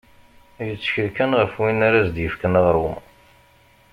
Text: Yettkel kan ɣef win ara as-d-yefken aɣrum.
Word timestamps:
Yettkel 0.67 1.09
kan 1.15 1.31
ɣef 1.39 1.53
win 1.61 1.79
ara 1.87 1.99
as-d-yefken 2.03 2.59
aɣrum. 2.59 2.95